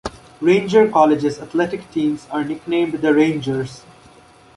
[0.41, 3.83] Ranger College's athletic teams are nicknamed the Rangers.